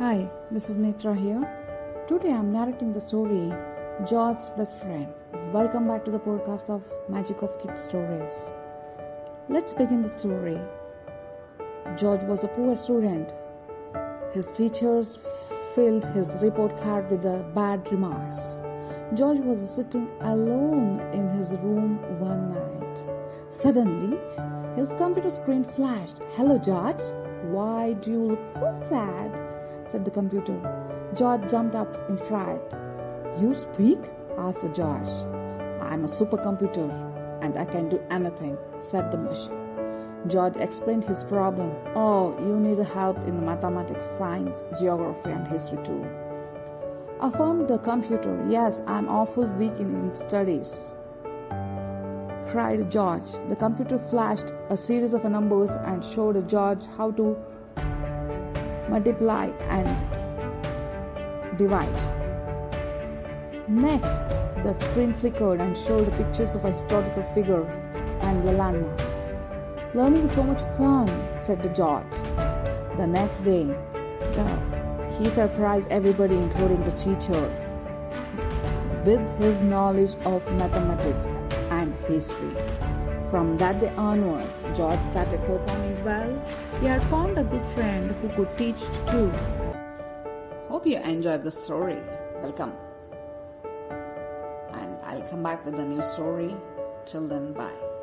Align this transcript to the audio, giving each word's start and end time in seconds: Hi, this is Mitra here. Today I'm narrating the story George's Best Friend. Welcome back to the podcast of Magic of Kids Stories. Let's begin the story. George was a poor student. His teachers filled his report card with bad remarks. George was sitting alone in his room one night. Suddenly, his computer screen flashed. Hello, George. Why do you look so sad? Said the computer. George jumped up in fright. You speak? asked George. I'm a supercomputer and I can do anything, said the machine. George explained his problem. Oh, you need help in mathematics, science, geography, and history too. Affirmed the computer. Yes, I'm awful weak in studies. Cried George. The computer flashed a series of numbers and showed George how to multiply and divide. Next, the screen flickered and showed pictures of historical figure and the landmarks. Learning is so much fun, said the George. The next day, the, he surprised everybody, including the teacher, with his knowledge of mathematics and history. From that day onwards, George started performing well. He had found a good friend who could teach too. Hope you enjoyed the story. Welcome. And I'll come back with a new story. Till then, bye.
Hi, 0.00 0.28
this 0.50 0.70
is 0.70 0.76
Mitra 0.76 1.14
here. 1.14 2.04
Today 2.08 2.32
I'm 2.32 2.50
narrating 2.50 2.92
the 2.92 3.00
story 3.00 3.52
George's 4.04 4.50
Best 4.50 4.80
Friend. 4.80 5.06
Welcome 5.52 5.86
back 5.86 6.04
to 6.06 6.10
the 6.10 6.18
podcast 6.18 6.68
of 6.68 6.92
Magic 7.08 7.42
of 7.42 7.62
Kids 7.62 7.84
Stories. 7.84 8.50
Let's 9.48 9.72
begin 9.72 10.02
the 10.02 10.08
story. 10.08 10.58
George 11.96 12.24
was 12.24 12.42
a 12.42 12.48
poor 12.48 12.74
student. 12.74 13.30
His 14.32 14.50
teachers 14.52 15.14
filled 15.76 16.04
his 16.06 16.38
report 16.42 16.76
card 16.82 17.08
with 17.08 17.22
bad 17.54 17.86
remarks. 17.92 18.58
George 19.14 19.38
was 19.38 19.60
sitting 19.72 20.08
alone 20.22 20.98
in 21.12 21.28
his 21.38 21.56
room 21.58 22.00
one 22.18 22.52
night. 22.52 22.98
Suddenly, 23.48 24.18
his 24.74 24.92
computer 24.94 25.30
screen 25.30 25.62
flashed. 25.62 26.18
Hello, 26.32 26.58
George. 26.58 27.02
Why 27.44 27.92
do 27.92 28.10
you 28.10 28.22
look 28.24 28.48
so 28.48 28.74
sad? 28.74 29.43
Said 29.88 30.04
the 30.04 30.10
computer. 30.10 30.58
George 31.14 31.50
jumped 31.50 31.74
up 31.74 31.94
in 32.08 32.16
fright. 32.16 32.60
You 33.40 33.54
speak? 33.54 33.98
asked 34.38 34.66
George. 34.74 35.08
I'm 35.80 36.04
a 36.04 36.08
supercomputer 36.08 36.88
and 37.42 37.58
I 37.58 37.64
can 37.64 37.88
do 37.88 38.00
anything, 38.10 38.56
said 38.80 39.12
the 39.12 39.18
machine. 39.18 39.64
George 40.26 40.56
explained 40.56 41.04
his 41.04 41.22
problem. 41.24 41.70
Oh, 41.94 42.36
you 42.38 42.58
need 42.58 42.78
help 42.86 43.18
in 43.28 43.44
mathematics, 43.44 44.06
science, 44.06 44.64
geography, 44.80 45.30
and 45.30 45.46
history 45.46 45.78
too. 45.84 46.06
Affirmed 47.20 47.68
the 47.68 47.78
computer. 47.78 48.44
Yes, 48.48 48.80
I'm 48.86 49.08
awful 49.08 49.44
weak 49.44 49.74
in 49.78 50.14
studies. 50.14 50.96
Cried 52.48 52.90
George. 52.90 53.30
The 53.48 53.56
computer 53.56 53.98
flashed 53.98 54.52
a 54.70 54.76
series 54.76 55.14
of 55.14 55.24
numbers 55.24 55.70
and 55.70 56.04
showed 56.04 56.48
George 56.48 56.84
how 56.96 57.10
to 57.12 57.36
multiply 58.94 59.46
and 59.76 59.88
divide. 61.58 62.00
Next, 63.66 64.28
the 64.62 64.72
screen 64.72 65.12
flickered 65.14 65.60
and 65.60 65.76
showed 65.76 66.12
pictures 66.12 66.54
of 66.54 66.62
historical 66.62 67.24
figure 67.34 67.64
and 68.20 68.46
the 68.46 68.52
landmarks. 68.52 69.20
Learning 69.94 70.22
is 70.22 70.32
so 70.32 70.44
much 70.44 70.62
fun, 70.78 71.08
said 71.36 71.60
the 71.62 71.70
George. 71.70 72.14
The 72.96 73.06
next 73.06 73.40
day, 73.40 73.64
the, 74.36 74.46
he 75.18 75.28
surprised 75.28 75.90
everybody, 75.90 76.36
including 76.36 76.82
the 76.84 76.92
teacher, 76.92 77.42
with 79.04 79.24
his 79.40 79.60
knowledge 79.60 80.14
of 80.24 80.40
mathematics 80.54 81.34
and 81.70 81.92
history. 82.06 82.54
From 83.34 83.56
that 83.56 83.80
day 83.80 83.92
onwards, 83.96 84.62
George 84.76 85.02
started 85.02 85.40
performing 85.40 86.04
well. 86.04 86.30
He 86.80 86.86
had 86.86 87.02
found 87.10 87.36
a 87.36 87.42
good 87.42 87.64
friend 87.74 88.14
who 88.22 88.28
could 88.28 88.56
teach 88.56 88.78
too. 89.10 89.28
Hope 90.68 90.86
you 90.86 90.98
enjoyed 90.98 91.42
the 91.42 91.50
story. 91.50 91.98
Welcome. 92.44 92.74
And 94.72 94.96
I'll 95.02 95.26
come 95.28 95.42
back 95.42 95.66
with 95.66 95.80
a 95.80 95.84
new 95.84 96.00
story. 96.00 96.54
Till 97.06 97.26
then, 97.26 97.52
bye. 97.54 97.93